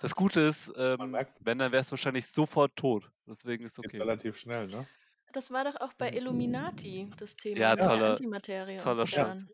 [0.00, 3.10] Das Gute ist, ähm, merkt- wenn, dann wäre es wahrscheinlich sofort tot.
[3.26, 3.98] Deswegen ist Geht okay.
[3.98, 4.86] relativ schnell, ne?
[5.32, 9.46] Das war doch auch bei Illuminati das Thema Ja, der toller- Antimaterie toller Scheiß.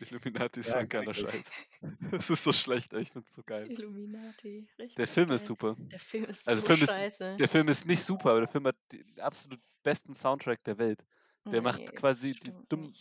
[0.00, 1.30] Illuminati ist Ja, geiler richtig.
[1.30, 1.52] Scheiß.
[2.10, 3.70] Das ist so schlecht, ich find's so geil.
[3.70, 4.96] Illuminati, richtig.
[4.96, 5.36] Der Film geil.
[5.36, 5.76] ist super.
[5.78, 7.36] Der Film ist Also so Film ist- scheiße.
[7.36, 11.04] Der Film ist nicht super, aber der Film hat den absolut besten Soundtrack der Welt.
[11.46, 12.92] der macht das quasi die dumm-.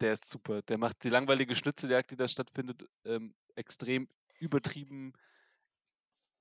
[0.00, 0.62] Der ist super.
[0.62, 4.08] Der macht die langweilige Schnitzeljagd, die da stattfindet, ähm, extrem
[4.40, 5.12] übertrieben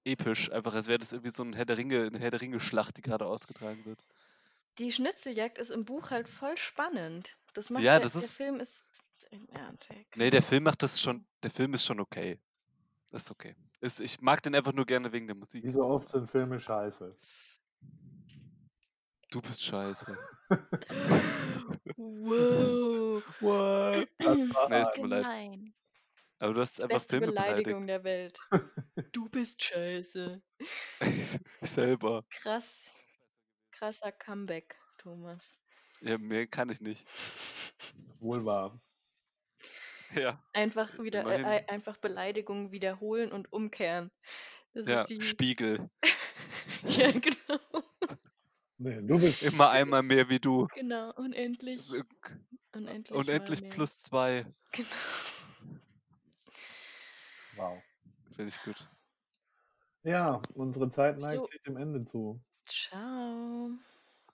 [0.05, 0.51] episch.
[0.51, 3.01] Einfach, als wäre das irgendwie so ein Herr der Ringe, eine Herr der Ringe-Schlacht, die
[3.01, 3.99] gerade ausgetragen wird.
[4.79, 7.37] Die Schnitzeljagd ist im Buch halt voll spannend.
[7.53, 8.83] Das macht Ja, der, das der ist- Film ist.
[9.31, 12.39] Ja, der Nee, der Film macht das schon, der Film ist schon okay.
[13.11, 13.55] Ist okay.
[13.79, 15.63] Ist, ich mag den einfach nur gerne wegen der Musik.
[15.63, 17.15] Wie so oft sind Filme scheiße.
[19.31, 20.17] Du bist scheiße.
[21.97, 23.23] Wow.
[23.41, 24.07] What?
[24.69, 25.23] Nee, es tut mir leid.
[25.23, 25.73] Gemein.
[26.39, 28.37] Aber du hast einfach Beste Filme Beleidigung der Welt.
[29.11, 30.41] Du bist scheiße.
[30.99, 31.39] beleidigt.
[31.61, 32.23] Selber.
[32.29, 32.85] Krass.
[33.73, 35.55] Krasser Comeback, Thomas.
[36.01, 37.05] Ja, mehr kann ich nicht.
[38.19, 38.79] wohl wahr.
[40.15, 44.11] Ja, Einfach wieder äh, einfach Beleidigungen wiederholen und umkehren.
[44.75, 45.21] Das ja, ist die.
[45.21, 45.89] Spiegel.
[46.83, 47.59] ja, genau.
[48.77, 50.67] Nee, du bist Immer einmal mehr wie du.
[50.75, 51.11] Genau.
[51.15, 51.89] Unendlich.
[52.73, 53.17] Unendlich.
[53.17, 54.45] Unendlich plus zwei.
[54.71, 54.87] Genau.
[57.55, 57.81] wow.
[58.35, 58.87] Finde ich gut.
[60.03, 61.47] Ja, unsere Zeit neigt So.
[61.47, 62.39] sich dem Ende zu.
[62.65, 63.71] Ciao.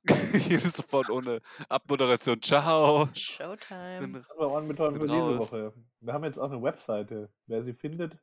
[0.34, 2.42] Hier ist sofort ohne Abmoderation.
[2.42, 3.10] Ciao.
[3.14, 4.14] Showtime.
[4.14, 5.40] Das war anbetragen für diese.
[5.40, 5.74] Woche.
[6.00, 7.30] Wir haben jetzt auch eine Webseite.
[7.48, 8.14] Wer sie findet,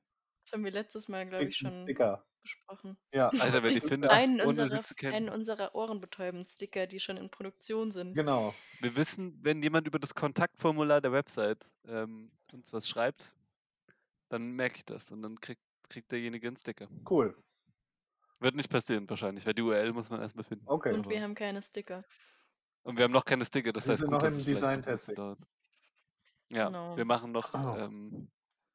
[0.44, 2.24] Das haben wir letztes Mal, glaube ich, schon Sticker.
[2.42, 2.96] besprochen.
[3.12, 5.14] Ja, also, wer die findet, Einen ohne unserer, sie zu kennen.
[5.14, 8.14] einen unserer ohrenbetäubenden Sticker, die schon in Produktion sind.
[8.14, 8.54] genau.
[8.80, 13.32] Wir wissen, wenn jemand über das Kontaktformular der Website ähm, uns was schreibt,
[14.30, 16.88] dann merke ich das und dann kriegt, kriegt derjenige einen Sticker.
[17.08, 17.34] Cool.
[18.40, 20.64] Wird nicht passieren wahrscheinlich, weil die URL muss man erstmal finden.
[20.68, 20.92] Okay.
[20.92, 22.04] Und wir haben keine Sticker.
[22.82, 25.14] Und wir haben noch keine Sticker, das Wir heißt sind gut, noch dass im Design-Testing.
[25.14, 25.38] dauert.
[26.50, 26.96] Ja, Genau.
[26.96, 27.76] wir machen noch, Oh.
[27.78, 28.28] ähm,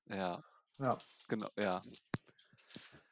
[0.10, 0.44] ja,
[0.80, 0.98] Ja.
[1.28, 1.80] genau, ja.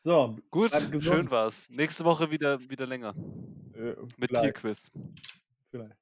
[0.03, 1.69] So, Gut, schön war's.
[1.69, 3.13] Nächste Woche wieder, wieder länger.
[3.75, 4.91] äh, Mit vielleicht, Tierquiz.
[5.71, 5.95] vielleicht.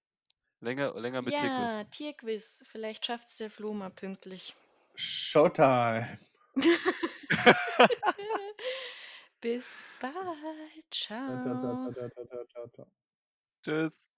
[0.62, 1.89] Länger, länger mit ja, Tierquiz.
[1.97, 2.63] Tierquiz.
[2.71, 4.55] Vielleicht schafft's der Flo mal pünktlich.
[4.95, 6.17] Showtime.
[9.41, 10.86] Bis bald.
[10.91, 11.93] Ciao.
[12.26, 12.86] ta, ta, ta.
[13.63, 14.10] Tschüss.